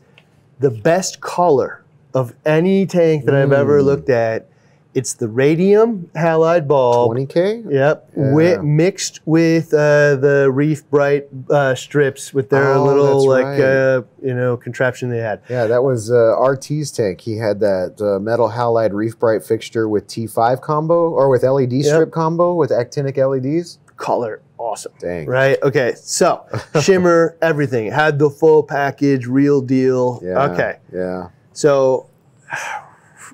the 0.61 0.71
best 0.71 1.21
color 1.21 1.83
of 2.15 2.35
any 2.47 2.87
tank 2.87 3.25
that 3.25 3.35
I've 3.35 3.53
ever 3.53 3.81
Mm. 3.81 3.85
looked 3.85 4.11
at, 4.11 4.47
it's 4.95 5.15
the 5.15 5.27
radium 5.29 6.11
halide 6.15 6.67
bulb. 6.69 7.17
20K? 7.17 7.65
Yep, 7.71 8.11
Yeah. 8.17 8.23
wi- 8.31 8.59
mixed 8.63 9.21
with 9.25 9.73
uh, 9.73 10.17
the 10.17 10.51
Reef 10.53 10.89
Brite 10.91 11.29
uh, 11.51 11.75
strips 11.75 12.35
with 12.35 12.51
their 12.51 12.75
Oh, 12.75 12.85
little 12.85 13.27
like 13.27 13.45
right. 13.45 13.61
uh, 13.61 14.03
you 14.23 14.35
know 14.35 14.57
contraption 14.57 15.09
they 15.09 15.19
had. 15.19 15.41
Yeah, 15.49 15.67
that 15.67 15.83
was 15.83 16.11
uh, 16.11 16.37
RT's 16.39 16.91
tank. 16.91 17.21
He 17.23 17.37
had 17.39 17.61
that 17.61 18.01
uh, 18.01 18.19
metal 18.21 18.51
halide 18.51 18.93
Reef 18.93 19.19
Brite 19.19 19.43
fixture 19.45 19.89
with 19.89 20.07
T5 20.09 20.61
combo 20.61 21.11
or 21.11 21.29
with 21.31 21.43
LED 21.43 21.85
strip 21.85 22.11
combo 22.11 22.55
with 22.55 22.71
actinic 22.71 23.17
LEDs. 23.17 23.79
Color 23.97 24.43
awesome. 24.59 24.93
Dang. 25.01 25.27
Right. 25.27 25.61
Okay. 25.63 25.95
So 25.97 26.45
shimmer, 26.81 27.37
everything 27.43 27.91
had 27.91 28.19
the 28.19 28.31
full 28.31 28.63
package, 28.63 29.27
real 29.27 29.61
deal. 29.61 30.21
Yeah. 30.23 30.51
Okay. 30.53 30.79
Yeah. 30.93 31.29
So, 31.53 32.09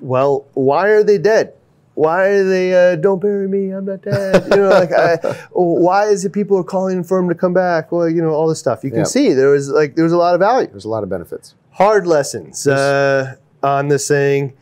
well, 0.01 0.45
why 0.53 0.87
are 0.89 1.03
they 1.03 1.17
dead? 1.17 1.53
why 1.95 2.27
are 2.27 2.43
they 2.45 2.93
uh, 2.93 2.95
don't 2.95 3.19
bury 3.19 3.45
me? 3.45 3.71
I'm 3.71 3.83
not 3.83 4.01
dead. 4.01 4.43
You 4.49 4.55
know, 4.55 4.69
like 4.69 4.93
I, 4.93 5.17
why 5.51 6.05
is 6.07 6.23
it 6.23 6.31
people 6.31 6.57
are 6.57 6.63
calling 6.63 7.03
for 7.03 7.17
him 7.19 7.27
to 7.27 7.35
come 7.35 7.53
back? 7.53 7.91
Well, 7.91 8.07
you 8.07 8.21
know, 8.21 8.29
all 8.29 8.47
this 8.47 8.57
stuff. 8.59 8.85
You 8.85 8.89
can 8.89 8.99
Yeah. 8.99 9.03
see 9.05 9.33
there 9.33 9.49
was 9.49 9.67
like 9.69 9.95
there 9.95 10.05
was 10.05 10.13
a 10.13 10.17
lot 10.17 10.33
of 10.33 10.39
value. 10.39 10.67
There's 10.69 10.85
a 10.85 10.89
lot 10.89 11.03
of 11.03 11.09
benefits. 11.09 11.55
Hard 11.71 12.07
lessons 12.07 12.65
uh, 12.65 13.35
on 13.63 13.89
this 13.89 14.07
thing. 14.07 14.53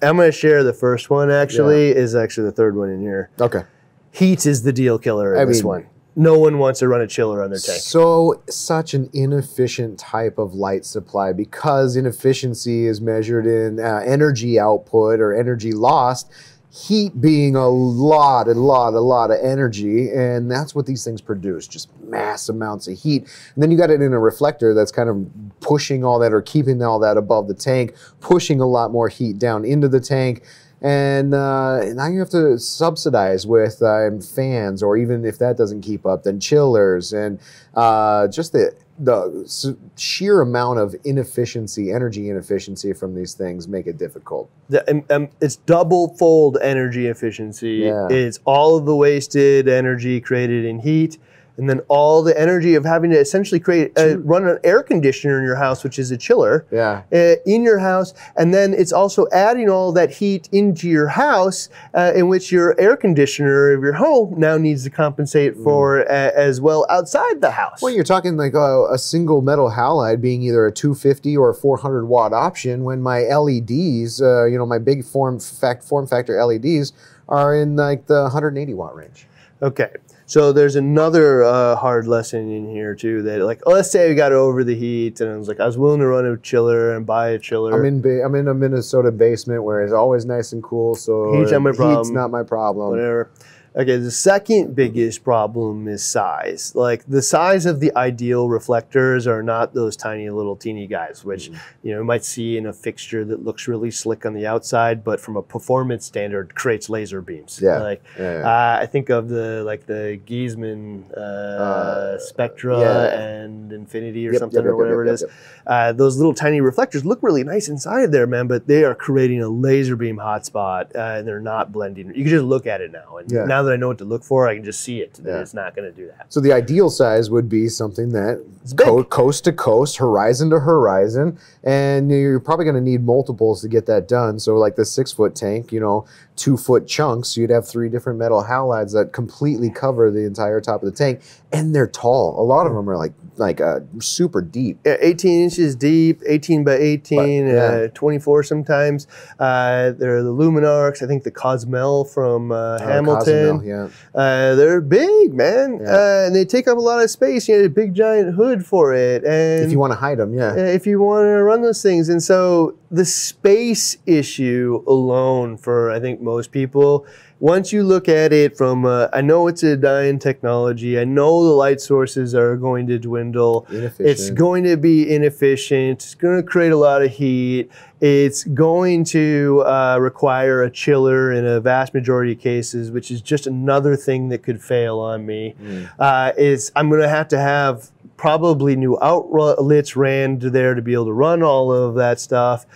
I'm 0.00 0.16
going 0.16 0.28
to 0.30 0.32
share 0.36 0.64
the 0.64 0.72
first 0.72 1.10
one. 1.10 1.30
Actually, 1.30 1.88
is 1.88 2.14
actually 2.14 2.44
the 2.46 2.52
third 2.52 2.74
one 2.74 2.88
in 2.88 3.02
here. 3.02 3.28
Okay. 3.38 3.64
Heat 4.12 4.46
is 4.46 4.62
the 4.62 4.72
deal 4.72 4.98
killer 4.98 5.34
in 5.34 5.42
I 5.42 5.44
this 5.44 5.58
mean- 5.58 5.66
one. 5.68 5.86
No 6.18 6.36
one 6.36 6.58
wants 6.58 6.80
to 6.80 6.88
run 6.88 7.00
a 7.00 7.06
chiller 7.06 7.44
on 7.44 7.50
their 7.50 7.60
tank. 7.60 7.80
So, 7.80 8.42
such 8.50 8.92
an 8.92 9.08
inefficient 9.12 10.00
type 10.00 10.36
of 10.36 10.52
light 10.52 10.84
supply 10.84 11.32
because 11.32 11.94
inefficiency 11.94 12.86
is 12.86 13.00
measured 13.00 13.46
in 13.46 13.78
uh, 13.78 14.02
energy 14.04 14.58
output 14.58 15.20
or 15.20 15.32
energy 15.32 15.70
lost. 15.70 16.28
Heat 16.70 17.20
being 17.20 17.54
a 17.54 17.68
lot, 17.68 18.48
a 18.48 18.54
lot, 18.54 18.94
a 18.94 19.00
lot 19.00 19.30
of 19.30 19.38
energy, 19.40 20.10
and 20.10 20.50
that's 20.50 20.74
what 20.74 20.86
these 20.86 21.04
things 21.04 21.20
produce 21.20 21.68
just 21.68 21.88
mass 22.02 22.48
amounts 22.48 22.88
of 22.88 22.98
heat. 22.98 23.22
And 23.54 23.62
then 23.62 23.70
you 23.70 23.78
got 23.78 23.90
it 23.90 24.02
in 24.02 24.12
a 24.12 24.18
reflector 24.18 24.74
that's 24.74 24.90
kind 24.90 25.08
of 25.08 25.60
pushing 25.60 26.04
all 26.04 26.18
that 26.18 26.32
or 26.32 26.42
keeping 26.42 26.82
all 26.82 26.98
that 26.98 27.16
above 27.16 27.46
the 27.46 27.54
tank, 27.54 27.94
pushing 28.20 28.60
a 28.60 28.66
lot 28.66 28.90
more 28.90 29.08
heat 29.08 29.38
down 29.38 29.64
into 29.64 29.86
the 29.88 30.00
tank 30.00 30.42
and 30.80 31.34
uh, 31.34 31.84
now 31.94 32.06
you 32.06 32.20
have 32.20 32.30
to 32.30 32.58
subsidize 32.58 33.46
with 33.46 33.82
um, 33.82 34.20
fans, 34.20 34.82
or 34.82 34.96
even 34.96 35.24
if 35.24 35.38
that 35.38 35.56
doesn't 35.56 35.82
keep 35.82 36.06
up, 36.06 36.22
then 36.22 36.40
chillers, 36.40 37.12
and 37.12 37.40
uh, 37.74 38.28
just 38.28 38.52
the 38.52 38.74
the 38.98 39.78
sheer 39.96 40.40
amount 40.40 40.78
of 40.80 40.94
inefficiency, 41.04 41.92
energy 41.92 42.28
inefficiency 42.28 42.92
from 42.92 43.14
these 43.14 43.34
things 43.34 43.68
make 43.68 43.86
it 43.86 43.96
difficult. 43.96 44.50
The, 44.68 44.88
um, 44.90 45.04
um, 45.10 45.28
it's 45.40 45.56
double 45.56 46.16
fold 46.16 46.58
energy 46.60 47.06
efficiency. 47.06 47.84
Yeah. 47.84 48.08
It's 48.10 48.40
all 48.44 48.76
of 48.76 48.86
the 48.86 48.96
wasted 48.96 49.68
energy 49.68 50.20
created 50.20 50.64
in 50.64 50.80
heat, 50.80 51.18
and 51.58 51.68
then 51.68 51.80
all 51.88 52.22
the 52.22 52.38
energy 52.40 52.74
of 52.74 52.84
having 52.84 53.10
to 53.10 53.18
essentially 53.18 53.60
create 53.60 53.92
uh, 53.98 54.18
run 54.20 54.46
an 54.46 54.58
air 54.64 54.82
conditioner 54.82 55.38
in 55.38 55.44
your 55.44 55.56
house, 55.56 55.84
which 55.84 55.98
is 55.98 56.10
a 56.10 56.16
chiller. 56.16 56.66
Yeah, 56.70 57.02
uh, 57.12 57.34
in 57.44 57.62
your 57.62 57.78
house, 57.78 58.14
and 58.36 58.54
then 58.54 58.72
it's 58.72 58.92
also 58.92 59.26
adding 59.32 59.68
all 59.68 59.92
that 59.92 60.10
heat 60.10 60.48
into 60.52 60.88
your 60.88 61.08
house, 61.08 61.68
uh, 61.94 62.12
in 62.14 62.28
which 62.28 62.50
your 62.52 62.78
air 62.80 62.96
conditioner 62.96 63.72
of 63.72 63.82
your 63.82 63.94
home 63.94 64.34
now 64.38 64.56
needs 64.56 64.84
to 64.84 64.90
compensate 64.90 65.56
for 65.56 66.00
uh, 66.02 66.30
as 66.34 66.60
well 66.60 66.86
outside 66.88 67.40
the 67.40 67.50
house. 67.50 67.80
Mm. 67.80 67.82
well, 67.82 67.94
you're 67.94 68.04
talking 68.04 68.36
like 68.36 68.54
a, 68.54 68.86
a 68.90 68.98
single 68.98 69.42
metal 69.42 69.70
halide 69.70 70.20
being 70.20 70.42
either 70.42 70.66
a 70.66 70.72
250 70.72 71.36
or 71.36 71.50
a 71.50 71.54
400 71.54 72.06
watt 72.06 72.32
option, 72.32 72.84
when 72.84 73.02
my 73.02 73.22
LEDs, 73.22 74.22
uh, 74.22 74.44
you 74.46 74.56
know, 74.56 74.66
my 74.66 74.78
big 74.78 75.04
form 75.04 75.40
fact 75.40 75.82
form 75.82 76.06
factor 76.06 76.42
LEDs 76.42 76.92
are 77.28 77.54
in 77.54 77.76
like 77.76 78.06
the 78.06 78.22
180 78.22 78.74
watt 78.74 78.94
range. 78.94 79.26
Okay, 79.60 79.90
so 80.28 80.52
there's 80.52 80.76
another 80.76 81.42
uh, 81.42 81.74
hard 81.74 82.06
lesson 82.06 82.50
in 82.52 82.70
here 82.70 82.94
too. 82.94 83.22
That 83.22 83.40
like, 83.40 83.60
oh, 83.66 83.72
let's 83.72 83.90
say 83.90 84.08
we 84.08 84.14
got 84.14 84.30
over 84.32 84.62
the 84.62 84.76
heat, 84.76 85.20
and 85.20 85.32
I 85.32 85.36
was 85.36 85.48
like, 85.48 85.58
I 85.58 85.66
was 85.66 85.76
willing 85.78 86.00
to 86.00 86.06
run 86.06 86.26
a 86.26 86.36
chiller 86.36 86.94
and 86.94 87.04
buy 87.04 87.30
a 87.30 87.38
chiller. 87.38 87.72
I'm 87.76 87.84
in 87.86 88.00
ba- 88.00 88.22
I'm 88.22 88.34
in 88.34 88.46
a 88.46 88.54
Minnesota 88.54 89.10
basement 89.10 89.64
where 89.64 89.82
it's 89.82 89.92
always 89.92 90.24
nice 90.26 90.52
and 90.52 90.62
cool, 90.62 90.94
so 90.94 91.32
Heat's 91.32 91.50
not 91.50 91.62
my 91.62 91.70
heat's 91.70 91.78
problem. 91.78 92.14
not 92.14 92.30
my 92.30 92.42
problem. 92.42 92.90
whatever. 92.90 93.30
Okay, 93.78 93.96
the 93.96 94.10
second 94.10 94.74
biggest 94.74 95.22
problem 95.22 95.86
is 95.86 96.02
size. 96.04 96.72
Like 96.74 97.04
the 97.06 97.22
size 97.22 97.64
of 97.64 97.78
the 97.78 97.94
ideal 97.96 98.48
reflectors 98.48 99.24
are 99.28 99.40
not 99.40 99.72
those 99.72 99.96
tiny 99.96 100.28
little 100.30 100.56
teeny 100.56 100.88
guys, 100.88 101.24
which 101.24 101.44
Mm-hmm. 101.50 101.86
you 101.86 101.92
know 101.92 101.98
you 102.00 102.04
might 102.04 102.24
see 102.24 102.56
in 102.56 102.66
a 102.66 102.72
fixture 102.72 103.24
that 103.26 103.44
looks 103.44 103.68
really 103.68 103.92
slick 103.92 104.26
on 104.26 104.34
the 104.34 104.46
outside, 104.48 105.04
but 105.04 105.20
from 105.20 105.36
a 105.36 105.42
performance 105.42 106.04
standard 106.04 106.56
creates 106.56 106.90
laser 106.90 107.22
beams. 107.22 107.60
Yeah, 107.62 107.78
Like 107.78 108.02
Yeah. 108.18 108.42
uh, 108.44 108.82
I 108.82 108.86
think 108.86 109.10
of 109.10 109.28
the 109.28 109.62
like 109.64 109.86
the 109.86 110.18
Giesemann 110.26 111.12
uh, 111.16 112.18
Spectra 112.18 112.80
yeah. 112.80 113.20
and 113.20 113.72
Infinity 113.72 114.26
or 114.26 114.32
Yep, 114.32 114.40
something 114.40 114.56
yep, 114.56 114.64
yep, 114.64 114.72
or 114.72 114.76
whatever 114.76 115.04
yep, 115.04 115.12
it 115.12 115.14
is. 115.14 115.24
Uh, 115.68 115.92
those 115.92 116.16
little 116.16 116.34
tiny 116.34 116.60
reflectors 116.60 117.04
look 117.04 117.22
really 117.22 117.44
nice 117.44 117.68
inside 117.68 118.02
of 118.02 118.10
there, 118.10 118.26
man, 118.26 118.48
but 118.48 118.66
they 118.66 118.82
are 118.82 118.94
creating 118.94 119.40
a 119.40 119.48
laser 119.48 119.94
beam 119.94 120.16
hotspot 120.16 120.96
uh, 120.96 121.18
and 121.18 121.28
they're 121.28 121.40
not 121.40 121.70
blending. 121.70 122.08
You 122.08 122.24
can 122.24 122.28
just 122.28 122.44
look 122.44 122.66
at 122.66 122.80
it 122.80 122.90
now. 122.90 123.18
And 123.18 123.30
Yeah. 123.30 123.44
now 123.44 123.62
that 123.68 123.74
I 123.74 123.76
know 123.76 123.88
what 123.88 123.98
to 123.98 124.04
look 124.04 124.24
for, 124.24 124.48
I 124.48 124.54
can 124.54 124.64
just 124.64 124.80
see 124.80 125.00
it. 125.00 125.20
Yeah. 125.24 125.40
it's 125.40 125.54
not 125.54 125.76
going 125.76 125.90
to 125.90 125.96
do 125.96 126.06
that. 126.08 126.32
So 126.32 126.40
the 126.40 126.52
ideal 126.52 126.90
size 126.90 127.30
would 127.30 127.48
be 127.48 127.68
something 127.68 128.10
that 128.10 128.44
co- 128.76 129.04
coast 129.04 129.44
to 129.44 129.52
coast, 129.52 129.98
horizon 129.98 130.50
to 130.50 130.60
horizon, 130.60 131.38
and 131.62 132.10
you're 132.10 132.40
probably 132.40 132.64
going 132.64 132.76
to 132.76 132.80
need 132.80 133.04
multiples 133.04 133.60
to 133.62 133.68
get 133.68 133.86
that 133.86 134.08
done. 134.08 134.38
So 134.38 134.56
like 134.56 134.76
the 134.76 134.84
six 134.84 135.12
foot 135.12 135.34
tank, 135.34 135.72
you 135.72 135.80
know, 135.80 136.06
two 136.36 136.56
foot 136.56 136.86
chunks, 136.86 137.36
you'd 137.36 137.50
have 137.50 137.68
three 137.68 137.88
different 137.88 138.18
metal 138.18 138.44
halides 138.44 138.92
that 138.92 139.12
completely 139.12 139.70
cover 139.70 140.10
the 140.10 140.24
entire 140.24 140.60
top 140.60 140.82
of 140.82 140.90
the 140.90 140.96
tank, 140.96 141.20
and 141.52 141.74
they're 141.74 141.86
tall. 141.86 142.40
A 142.40 142.44
lot 142.44 142.66
of 142.66 142.74
them 142.74 142.88
are 142.88 142.96
like 142.96 143.12
like 143.38 143.60
uh, 143.60 143.80
super 144.00 144.40
deep. 144.42 144.78
18 144.86 145.42
inches 145.44 145.74
deep, 145.76 146.20
18 146.26 146.64
by 146.64 146.74
18, 146.74 147.46
But, 147.46 147.52
yeah. 147.52 147.60
uh, 147.84 147.88
24 147.88 148.42
sometimes. 148.42 149.06
Uh, 149.38 149.92
they're 149.92 150.22
the 150.22 150.32
Lumenarcs. 150.32 151.02
I 151.02 151.06
think 151.06 151.22
the 151.24 151.30
Cozumel 151.30 152.04
from 152.04 152.52
uh, 152.52 152.56
Uh, 152.58 152.78
Hamilton. 152.86 153.58
Cozumel, 153.60 153.64
yeah. 153.64 153.88
Uh, 154.14 154.54
they're 154.54 154.80
big, 154.80 155.34
man, 155.34 155.78
Yeah. 155.80 155.94
uh, 155.96 156.26
and 156.26 156.34
they 156.34 156.44
take 156.44 156.66
up 156.68 156.76
a 156.78 156.80
lot 156.80 157.02
of 157.02 157.10
space. 157.10 157.48
You 157.48 157.56
need 157.58 157.64
a 157.64 157.70
big 157.70 157.94
giant 157.94 158.34
hood 158.34 158.64
for 158.66 158.92
it, 158.94 159.24
and 159.24 159.64
If 159.64 159.70
you 159.72 159.78
want 159.78 159.92
to 159.92 159.98
hide 159.98 160.18
them, 160.18 160.34
yeah. 160.34 160.52
uh, 160.52 160.56
if 160.56 160.86
you 160.86 161.00
want 161.00 161.24
to 161.24 161.42
run 161.42 161.62
those 161.62 161.82
things. 161.82 162.08
And 162.08 162.22
so 162.22 162.74
the 162.90 163.04
space 163.04 163.98
issue 164.06 164.82
alone 164.86 165.56
for 165.56 165.90
I 165.90 166.00
think 166.00 166.20
most 166.20 166.50
people, 166.52 167.06
once 167.40 167.72
you 167.72 167.84
look 167.84 168.08
at 168.08 168.32
it 168.32 168.56
from, 168.56 168.84
uh, 168.84 169.08
I 169.12 169.20
know 169.20 169.46
it's 169.46 169.62
a 169.62 169.76
dying 169.76 170.18
technology. 170.18 170.98
I 170.98 171.04
know 171.04 171.44
the 171.44 171.50
light 171.50 171.80
sources 171.80 172.34
are 172.34 172.56
going 172.56 172.86
to 172.88 172.98
dwindle. 172.98 173.66
It's 173.70 174.30
going 174.30 174.64
to 174.64 174.76
be 174.76 175.08
inefficient. 175.08 176.02
It's 176.02 176.14
going 176.14 176.36
to 176.36 176.42
create 176.42 176.72
a 176.72 176.76
lot 176.76 177.02
of 177.02 177.12
heat. 177.12 177.70
It's 178.00 178.42
going 178.44 179.04
to 179.04 179.62
uh, 179.66 179.98
require 180.00 180.62
a 180.62 180.70
chiller 180.70 181.32
in 181.32 181.46
a 181.46 181.60
vast 181.60 181.94
majority 181.94 182.32
of 182.32 182.40
cases, 182.40 182.90
which 182.90 183.10
is 183.10 183.20
just 183.20 183.46
another 183.46 183.94
thing 183.94 184.30
that 184.30 184.42
could 184.42 184.62
fail 184.62 184.98
on 184.98 185.24
me. 185.24 185.54
Mm. 185.60 185.90
Uh, 185.98 186.32
is 186.36 186.72
I'm 186.74 186.88
going 186.88 187.02
to 187.02 187.08
have 187.08 187.28
to 187.28 187.38
have 187.38 187.90
probably 188.16 188.74
new 188.74 188.98
outlets 189.00 189.94
ran 189.96 190.40
to 190.40 190.50
there 190.50 190.74
to 190.74 190.82
be 190.82 190.92
able 190.92 191.06
to 191.06 191.12
run 191.12 191.42
all 191.42 191.72
of 191.72 191.94
that 191.94 192.18
stuff. 192.18 192.66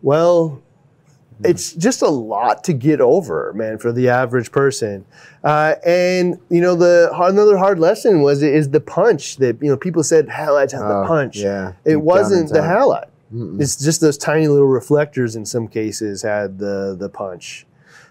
Well, 0.00 0.62
it's 1.44 1.72
just 1.72 2.02
a 2.02 2.08
lot 2.08 2.64
to 2.64 2.72
get 2.72 3.00
over, 3.00 3.52
man, 3.54 3.78
for 3.78 3.92
the 3.92 4.08
average 4.08 4.50
person. 4.52 5.04
Uh, 5.44 5.74
and 5.84 6.38
you 6.48 6.60
know, 6.60 6.74
the 6.74 7.10
another 7.14 7.56
hard 7.58 7.78
lesson 7.78 8.22
was 8.22 8.42
is 8.42 8.70
the 8.70 8.80
punch 8.80 9.36
that 9.36 9.62
you 9.62 9.68
know 9.68 9.76
people 9.76 10.02
said 10.02 10.28
halides 10.28 10.72
have 10.72 10.88
the 10.88 11.02
Oh, 11.02 11.06
punch. 11.06 11.36
Yeah. 11.36 11.72
It 11.84 11.96
wasn't 11.96 12.50
the 12.50 12.60
halide. 12.60 13.08
Mm-mm. 13.34 13.60
It's 13.60 13.76
just 13.76 14.00
those 14.00 14.16
tiny 14.16 14.48
little 14.48 14.68
reflectors 14.68 15.36
in 15.36 15.44
some 15.44 15.68
cases 15.68 16.22
had 16.22 16.58
the 16.58 16.96
the 16.98 17.08
punch. 17.08 17.66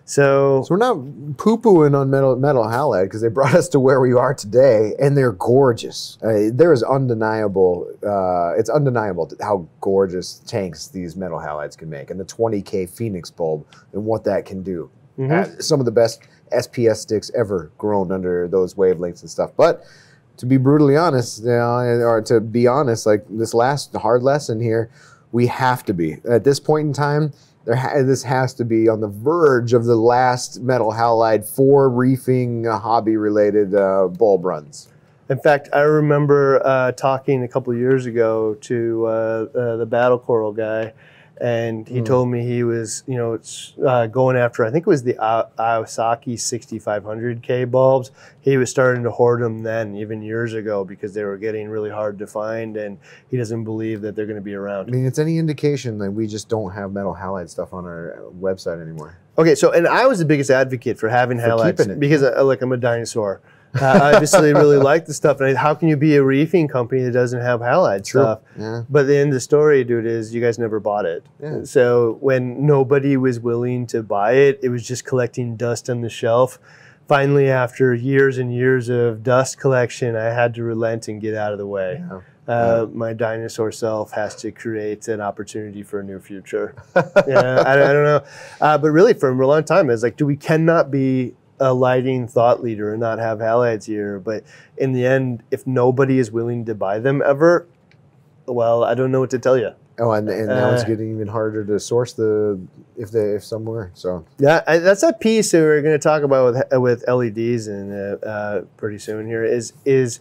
So, 0.07 0.61
So 0.63 0.75
we're 0.75 0.77
not 0.77 1.37
poo-pooing 1.37 1.99
on 1.99 2.11
metal 2.11 2.35
metal 2.35 2.63
halide 2.63 3.05
because 3.05 3.21
they 3.21 3.27
brought 3.27 3.55
us 3.61 3.67
to 3.69 3.79
where 3.79 3.99
we 3.99 4.13
are 4.13 4.33
today, 4.35 4.93
and 4.99 5.17
they're 5.17 5.31
gorgeous. 5.31 6.17
Uh, 6.23 6.49
there 6.53 6.71
is 6.71 6.83
undeniable. 6.83 7.87
Uh, 8.05 8.53
it's 8.57 8.69
undeniable 8.69 9.31
how 9.41 9.67
gorgeous 9.81 10.39
tanks 10.45 10.87
these 10.87 11.15
metal 11.15 11.39
halides 11.39 11.75
can 11.75 11.89
make, 11.89 12.11
and 12.11 12.19
the 12.19 12.25
20k 12.25 12.87
Phoenix 12.87 13.31
bulb 13.31 13.65
and 13.93 14.05
what 14.05 14.23
that 14.25 14.45
can 14.45 14.61
do. 14.61 14.89
Mhm. 15.17 15.31
Uh, 15.31 15.61
some 15.61 15.79
of 15.79 15.85
the 15.85 15.91
best 15.91 16.21
SPS 16.51 16.99
sticks 16.99 17.31
ever 17.35 17.71
grown 17.79 18.11
under 18.11 18.47
those 18.47 18.75
wavelengths 18.75 19.21
and 19.21 19.29
stuff. 19.29 19.51
But 19.57 19.83
to 20.37 20.45
be 20.45 20.57
brutally 20.57 20.95
honest, 20.97 21.39
you 21.41 21.47
know, 21.49 21.77
or 22.05 22.21
to 22.23 22.39
be 22.41 22.67
honest, 22.67 23.05
like 23.07 23.25
this 23.29 23.53
last 23.55 23.95
hard 23.95 24.21
lesson 24.21 24.59
here, 24.59 24.89
we 25.31 25.47
have 25.47 25.83
to 25.85 25.93
be 25.93 26.17
at 26.29 26.43
this 26.43 26.59
point 26.59 26.87
in 26.87 26.93
time. 26.93 27.31
There 27.65 27.75
ha- 27.75 28.03
this 28.03 28.23
has 28.23 28.53
to 28.55 28.65
be 28.65 28.87
on 28.87 29.01
the 29.01 29.07
verge 29.07 29.73
of 29.73 29.85
the 29.85 29.95
last 29.95 30.61
metal 30.61 30.91
halide 30.91 31.45
for 31.45 31.89
reefing 31.89 32.67
uh, 32.67 32.77
hobby 32.77 33.17
related 33.17 33.73
uh, 33.73 34.07
bulb 34.07 34.45
runs. 34.45 34.87
in 35.29 35.39
fact, 35.39 35.69
I 35.73 35.81
remember 35.81 36.61
uh, 36.63 36.91
talking 36.91 37.43
a 37.43 37.47
couple 37.47 37.73
years 37.73 38.05
ago 38.05 38.53
to 38.61 39.05
uh, 39.07 39.09
uh, 39.09 39.77
the 39.77 39.85
Battle 39.87 40.19
Coral 40.19 40.53
guy, 40.53 40.93
and 41.41 41.87
he 41.87 41.99
Hmm. 41.99 42.03
told 42.05 42.29
me 42.29 42.45
he 42.45 42.63
was, 42.63 43.03
you 43.07 43.17
know, 43.17 43.33
it's, 43.33 43.73
uh, 43.85 44.07
going 44.07 44.37
after. 44.37 44.63
I 44.63 44.71
think 44.71 44.83
it 44.87 44.89
was 44.89 45.03
the 45.03 45.15
Iwasaki 45.15 46.37
6500K 46.39 47.69
bulbs. 47.69 48.11
He 48.41 48.57
was 48.57 48.69
starting 48.69 49.03
to 49.03 49.11
hoard 49.11 49.41
them 49.41 49.63
then, 49.63 49.95
even 49.95 50.21
years 50.21 50.53
ago, 50.53 50.83
because 50.85 51.13
they 51.13 51.23
were 51.23 51.37
getting 51.37 51.67
really 51.69 51.89
hard 51.89 52.19
to 52.19 52.27
find, 52.27 52.77
and 52.77 52.97
he 53.29 53.37
doesn't 53.37 53.63
believe 53.63 54.01
that 54.01 54.15
they're 54.15 54.25
going 54.27 54.35
to 54.37 54.41
be 54.41 54.53
around. 54.53 54.87
I 54.87 54.91
mean, 54.91 55.05
it's 55.05 55.19
any 55.19 55.37
indication 55.37 55.97
that 55.99 56.11
we 56.11 56.27
just 56.27 56.47
don't 56.49 56.71
have 56.71 56.93
metal 56.93 57.17
halide 57.19 57.49
stuff 57.49 57.73
on 57.73 57.85
our 57.85 58.13
uh, 58.13 58.31
website 58.39 58.81
anymore. 58.81 59.17
Okay, 59.37 59.55
so 59.55 59.71
and 59.71 59.87
I 59.87 60.05
was 60.07 60.19
the 60.19 60.25
biggest 60.25 60.49
advocate 60.49 60.97
for 60.97 61.09
having 61.09 61.39
For 61.39 61.47
halides 61.47 61.99
because 61.99 62.23
uh, 62.23 62.43
like 62.45 62.61
I'm 62.61 62.71
a 62.71 62.77
dinosaur. 62.77 63.41
I 63.81 64.13
obviously 64.13 64.53
really 64.53 64.77
like 64.77 65.05
the 65.05 65.13
stuff. 65.13 65.41
And 65.41 65.57
how 65.57 65.73
can 65.73 65.87
you 65.87 65.97
be 65.97 66.15
a 66.15 66.23
reefing 66.23 66.67
company 66.67 67.03
that 67.03 67.11
doesn't 67.11 67.41
have 67.41 67.59
halide 67.59 68.05
stuff? 68.05 68.41
Yeah. 68.57 68.83
But 68.89 69.07
the 69.07 69.17
end 69.17 69.29
of 69.29 69.33
the 69.35 69.39
story, 69.39 69.83
dude, 69.83 70.05
is 70.05 70.33
you 70.33 70.41
guys 70.41 70.57
never 70.57 70.79
bought 70.79 71.05
it. 71.05 71.25
Yeah. 71.41 71.63
So 71.63 72.17
when 72.21 72.65
nobody 72.65 73.17
was 73.17 73.39
willing 73.39 73.87
to 73.87 74.03
buy 74.03 74.33
it, 74.33 74.59
it 74.63 74.69
was 74.69 74.87
just 74.87 75.05
collecting 75.05 75.55
dust 75.55 75.89
on 75.89 76.01
the 76.01 76.09
shelf. 76.09 76.59
Finally, 77.07 77.49
after 77.49 77.93
years 77.93 78.37
and 78.37 78.53
years 78.53 78.89
of 78.89 79.23
dust 79.23 79.59
collection, 79.59 80.15
I 80.15 80.25
had 80.25 80.55
to 80.55 80.63
relent 80.63 81.07
and 81.07 81.21
get 81.21 81.35
out 81.35 81.51
of 81.51 81.59
the 81.59 81.67
way. 81.67 81.99
Yeah. 81.99 82.21
Uh, 82.47 82.87
my 82.93 83.11
dinosaur 83.13 83.71
self 83.71 84.11
has 84.11 84.35
to 84.35 84.51
create 84.51 85.07
an 85.07 85.19
opportunity 85.19 85.81
for 85.81 85.99
a 85.99 86.03
new 86.03 86.19
future. 86.19 86.75
yeah, 86.95 87.63
I, 87.65 87.73
I 87.73 87.93
don't 87.93 88.03
know. 88.03 88.23
Uh, 88.61 88.77
but 88.77 88.91
really, 88.91 89.13
for 89.13 89.29
a 89.29 89.47
long 89.47 89.63
time, 89.63 89.89
it's 89.89 90.03
like, 90.03 90.15
do 90.15 90.25
we 90.25 90.35
cannot 90.35 90.91
be 90.91 91.33
a 91.59 91.73
lighting 91.73 92.27
thought 92.27 92.61
leader 92.63 92.91
and 92.91 92.99
not 92.99 93.19
have 93.19 93.39
halides 93.39 93.85
here? 93.85 94.19
But 94.19 94.43
in 94.77 94.93
the 94.93 95.05
end, 95.05 95.43
if 95.51 95.65
nobody 95.65 96.19
is 96.19 96.31
willing 96.31 96.65
to 96.65 96.75
buy 96.75 96.99
them 96.99 97.21
ever, 97.25 97.67
well, 98.45 98.83
I 98.83 98.93
don't 98.93 99.11
know 99.11 99.19
what 99.21 99.29
to 99.31 99.39
tell 99.39 99.57
you. 99.57 99.71
Oh, 99.97 100.11
and, 100.11 100.27
and 100.29 100.47
now 100.49 100.73
it's 100.73 100.83
Uh, 100.83 100.87
getting 100.87 101.11
even 101.15 101.29
harder 101.29 101.63
to 101.63 101.79
source 101.79 102.11
the 102.11 102.59
if 102.97 103.11
they 103.11 103.31
if 103.35 103.45
somewhere. 103.45 103.91
So 103.93 104.25
Yeah, 104.39 104.61
I, 104.67 104.77
that's 104.79 105.03
a 105.03 105.13
piece 105.13 105.51
that 105.51 105.59
we're 105.61 105.81
going 105.81 105.93
to 105.97 106.03
talk 106.03 106.21
about 106.23 106.53
with 106.53 106.81
with 106.81 107.07
LEDs 107.07 107.67
and 107.67 107.93
uh, 107.93 108.27
uh, 108.27 108.61
pretty 108.75 108.97
soon. 108.99 109.25
Here 109.25 109.45
is 109.45 109.71
is 109.85 110.19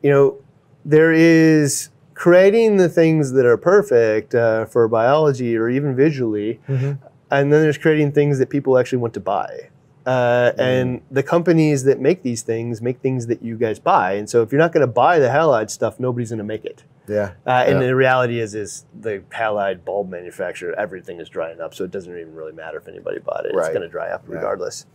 you 0.00 0.10
know 0.10 0.36
there 0.84 1.12
is 1.12 1.90
creating 2.14 2.76
the 2.76 2.88
things 2.88 3.32
that 3.32 3.44
are 3.44 3.56
perfect 3.56 4.34
uh, 4.34 4.64
for 4.66 4.86
biology 4.86 5.56
or 5.56 5.68
even 5.68 5.96
visually, 5.96 6.60
and 6.68 7.52
then 7.52 7.62
there's 7.62 7.78
creating 7.78 8.12
things 8.12 8.38
that 8.38 8.48
people 8.48 8.78
actually 8.78 8.98
want 8.98 9.14
to 9.14 9.20
buy. 9.20 9.70
Uh, 10.08 10.52
and 10.58 11.02
the 11.10 11.22
companies 11.22 11.84
that 11.84 12.00
make 12.00 12.22
these 12.22 12.40
things 12.42 12.80
make 12.80 12.98
things 13.00 13.26
that 13.26 13.42
you 13.42 13.56
guys 13.58 13.78
buy. 13.78 14.12
And 14.14 14.28
so 14.30 14.40
if 14.42 14.50
you're 14.50 14.58
not 14.66 14.72
going 14.72 14.86
to 14.86 14.92
buy 15.04 15.18
the 15.18 15.28
halide 15.28 15.68
stuff, 15.68 16.00
nobody's 16.00 16.30
going 16.30 16.38
to 16.38 16.44
make 16.44 16.64
it. 16.64 16.82
yeah, 17.06 17.32
Uh, 17.46 17.64
and 17.66 17.80
Yeah. 17.80 17.86
the 17.88 17.94
reality 17.96 18.38
is, 18.40 18.54
is 18.54 18.84
the 18.98 19.22
halide 19.30 19.84
bulb 19.84 20.10
manufacturer, 20.10 20.74
everything 20.78 21.20
is 21.20 21.28
drying 21.28 21.60
up, 21.60 21.74
so 21.74 21.84
it 21.84 21.90
doesn't 21.90 22.12
even 22.18 22.34
really 22.34 22.52
matter 22.52 22.78
if 22.78 22.86
anybody 22.88 23.18
bought 23.18 23.44
it. 23.46 23.52
It's 23.54 23.68
going 23.68 23.82
to 23.82 23.88
dry 23.88 24.08
up 24.08 24.22
Yeah. 24.28 24.36
regardless. 24.36 24.86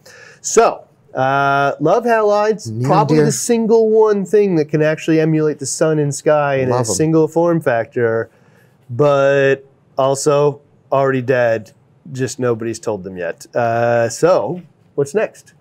So, 0.42 0.86
uh, 1.14 1.74
love 1.80 2.04
halides. 2.06 2.64
Probably 2.84 3.20
the 3.22 3.32
single 3.32 3.90
one 3.92 4.26
thing 4.26 4.56
that 4.58 4.66
can 4.66 4.82
actually 4.82 5.20
emulate 5.20 5.60
the 5.60 5.66
sun 5.68 6.00
and 6.00 6.14
sky 6.14 6.56
in 6.56 6.70
a 6.70 6.72
Love 6.72 6.80
'em. 6.90 6.96
single 7.02 7.28
form 7.28 7.62
factor, 7.62 8.30
but 8.90 9.58
also 9.98 10.62
already 10.92 11.22
dead. 11.22 11.72
Just 12.12 12.40
nobody's 12.40 12.80
told 12.80 13.04
them 13.04 13.16
yet. 13.18 13.46
Uh, 13.56 14.10
so, 14.10 14.62
what's 14.96 15.14
next? 15.14 15.54